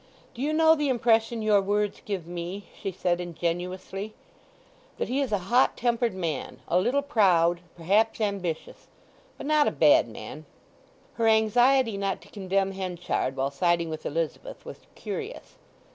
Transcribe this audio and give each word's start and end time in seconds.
"Do 0.33 0.41
you 0.41 0.51
know 0.51 0.73
the 0.73 0.89
impression 0.89 1.43
your 1.43 1.61
words 1.61 2.01
give 2.03 2.25
me?" 2.25 2.65
she 2.81 2.91
said 2.91 3.21
ingenuously. 3.21 4.15
"That 4.97 5.09
he 5.09 5.21
is 5.21 5.31
a 5.31 5.37
hot 5.53 5.77
tempered 5.77 6.15
man—a 6.15 6.79
little 6.79 7.03
proud—perhaps 7.03 8.19
ambitious; 8.19 8.87
but 9.37 9.45
not 9.45 9.67
a 9.67 9.71
bad 9.71 10.07
man." 10.07 10.45
Her 11.13 11.27
anxiety 11.27 11.97
not 11.99 12.19
to 12.23 12.29
condemn 12.29 12.71
Henchard 12.71 13.35
while 13.35 13.51
siding 13.51 13.91
with 13.91 14.03
Elizabeth 14.07 14.65
was 14.65 14.79
curious. 14.95 15.59